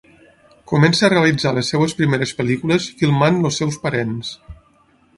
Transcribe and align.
Comença 0.71 1.05
a 1.07 1.09
realitzar 1.13 1.51
les 1.59 1.69
seves 1.75 1.95
primeres 2.01 2.33
pel·lícules 2.41 2.91
filmant 3.03 3.41
els 3.51 3.63
seus 3.65 3.81
parents. 3.89 4.37